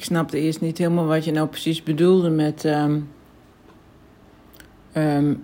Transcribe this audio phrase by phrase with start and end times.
[0.00, 3.08] ik snapte eerst niet helemaal wat je nou precies bedoelde met um,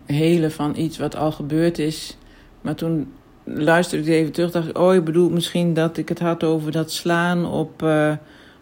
[0.06, 2.16] helen van iets wat al gebeurd is.
[2.60, 3.12] Maar toen
[3.44, 6.72] luisterde ik even terug, dacht ik, oh, je bedoelt misschien dat ik het had over
[6.72, 8.12] dat slaan op, uh,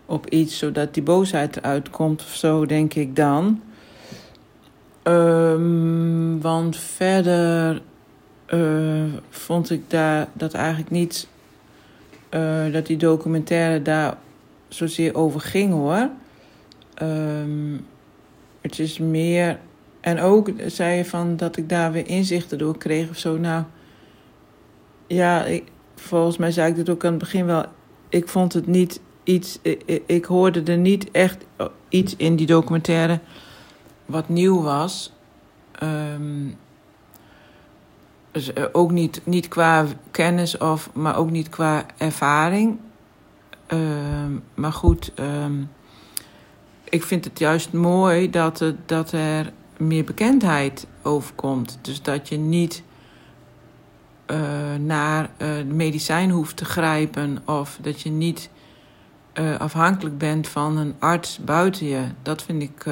[0.07, 3.63] op iets, zodat die boosheid eruit komt of zo, denk ik dan.
[5.03, 7.83] Um, want verder
[8.55, 11.29] uh, vond ik daar dat eigenlijk niet,
[12.31, 14.17] uh, dat die documentaire daar
[14.75, 16.09] zozeer over ging hoor.
[17.03, 17.87] Um,
[18.61, 19.59] het is meer.
[20.01, 23.37] En ook zei je van dat ik daar weer inzichten door kreeg of zo.
[23.37, 23.65] Nou,
[25.07, 27.65] ja, ik, volgens mij zei ik het ook aan het begin wel.
[28.09, 29.59] Ik vond het niet iets.
[29.63, 31.45] Ik, ik hoorde er niet echt
[31.89, 33.21] iets in die documentaire
[34.07, 35.13] wat nieuw was.
[35.83, 36.57] Um,
[38.31, 42.79] dus ook niet, niet qua kennis, of, maar ook niet qua ervaring.
[43.73, 43.79] Uh,
[44.55, 45.71] maar goed, um,
[46.85, 51.79] ik vind het juist mooi dat, het, dat er meer bekendheid overkomt.
[51.83, 52.83] Dus dat je niet
[54.27, 54.39] uh,
[54.79, 58.51] naar uh, medicijn hoeft te grijpen of dat je niet
[59.35, 62.03] uh, afhankelijk bent van een arts buiten je.
[62.23, 62.87] Dat vind ik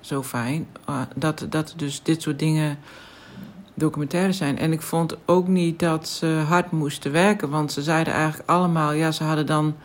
[0.00, 0.66] zo fijn.
[1.14, 2.78] dat, dat dus dit soort dingen
[3.80, 4.58] documentaire zijn.
[4.58, 8.92] En ik vond ook niet dat ze hard moesten werken, want ze zeiden eigenlijk allemaal,
[8.92, 9.76] ja, ze hadden dan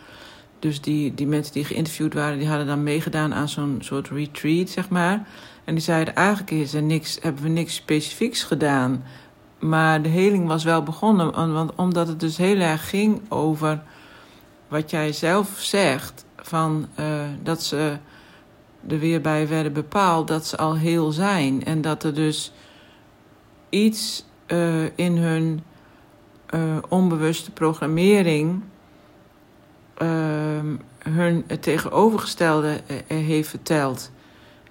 [0.60, 4.70] dus die, die mensen die geïnterviewd waren, die hadden dan meegedaan aan zo'n soort retreat,
[4.70, 5.28] zeg maar.
[5.64, 9.04] En die zeiden eigenlijk is er niks, hebben we niks specifieks gedaan.
[9.60, 13.84] Maar de heling was wel begonnen, want omdat het dus heel erg ging over
[14.68, 17.06] wat jij zelf zegt, van uh,
[17.44, 17.98] dat ze
[18.88, 21.64] er weer bij werden bepaald dat ze al heel zijn.
[21.64, 22.52] En dat er dus
[23.70, 25.64] iets uh, in hun
[26.54, 28.62] uh, onbewuste programmering
[31.00, 34.12] hun het tegenovergestelde heeft verteld.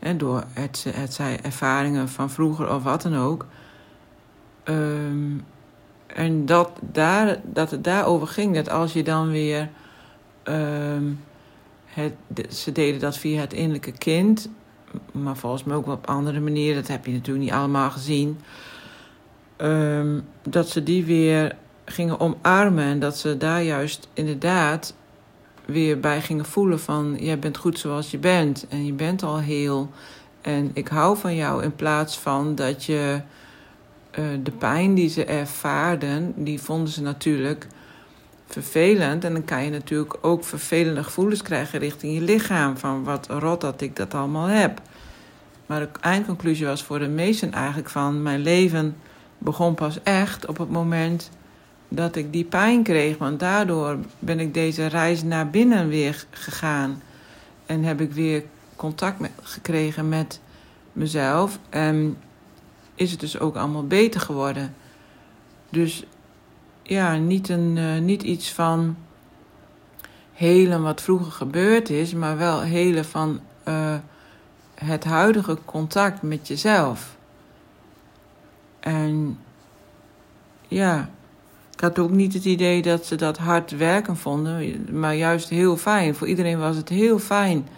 [0.01, 3.47] En door het, het zij ervaringen van vroeger of wat dan ook.
[4.65, 5.45] Um,
[6.07, 9.69] en dat, daar, dat het daarover ging, dat als je dan weer.
[10.45, 11.21] Um,
[11.85, 12.15] het,
[12.55, 14.49] ze deden dat via het innerlijke kind,
[15.13, 18.41] maar volgens mij ook op andere manieren, dat heb je natuurlijk niet allemaal gezien.
[20.43, 24.95] Dat ze die weer gingen omarmen en dat ze daar juist inderdaad
[25.65, 29.39] weer bij gingen voelen van jij bent goed zoals je bent en je bent al
[29.39, 29.91] heel
[30.41, 33.21] en ik hou van jou in plaats van dat je
[34.19, 37.67] uh, de pijn die ze ervaarden, die vonden ze natuurlijk
[38.47, 43.27] vervelend en dan kan je natuurlijk ook vervelende gevoelens krijgen richting je lichaam van wat
[43.29, 44.81] rot dat ik dat allemaal heb.
[45.67, 48.97] Maar de eindconclusie was voor de meesten eigenlijk van mijn leven
[49.39, 51.31] begon pas echt op het moment
[51.95, 53.19] dat ik die pijn kreeg.
[53.19, 57.03] Want daardoor ben ik deze reis naar binnen weer gegaan.
[57.67, 58.45] En heb ik weer
[58.77, 60.41] contact gekregen met
[60.93, 61.59] mezelf.
[61.69, 62.17] En
[62.95, 64.75] is het dus ook allemaal beter geworden.
[65.71, 66.05] Dus
[66.83, 68.97] ja, niet, een, uh, niet iets van
[70.33, 73.95] helen wat vroeger gebeurd is, maar wel helen van uh,
[74.75, 77.17] het huidige contact met jezelf.
[78.81, 79.39] En
[80.69, 81.11] ja,
[81.85, 86.15] had ook niet het idee dat ze dat hard werken vonden, maar juist heel fijn.
[86.15, 87.69] Voor iedereen was het heel fijn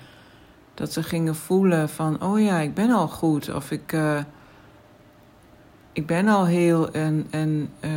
[0.75, 3.55] dat ze gingen voelen van, oh ja, ik ben al goed.
[3.55, 4.19] Of ik, uh,
[5.93, 7.91] ik ben al heel en, en uh,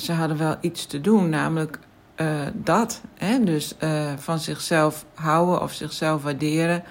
[0.00, 1.78] ze hadden wel iets te doen, namelijk
[2.16, 3.02] uh, dat.
[3.14, 3.44] Hè?
[3.44, 3.74] Dus
[4.16, 6.84] van zichzelf houden of zichzelf waarderen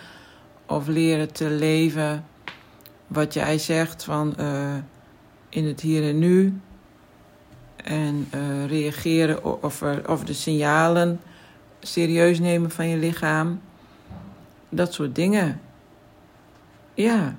[0.66, 2.26] of leren te leven
[3.08, 4.36] wat jij zegt van
[5.50, 6.62] in het hier en nu.
[7.84, 11.20] En uh, reageren of, of de signalen
[11.80, 13.62] serieus nemen van je lichaam.
[14.70, 15.62] Dat soort dingen.
[16.94, 17.36] Ja.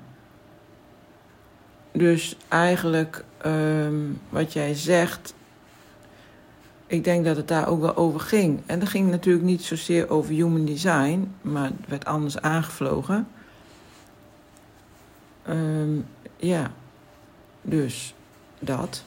[1.91, 5.33] Dus eigenlijk um, wat jij zegt,
[6.87, 8.61] ik denk dat het daar ook wel over ging.
[8.65, 13.27] En dat ging natuurlijk niet zozeer over human design, maar het werd anders aangevlogen.
[15.49, 16.05] Um,
[16.37, 16.71] ja.
[17.61, 18.13] Dus
[18.59, 19.03] dat.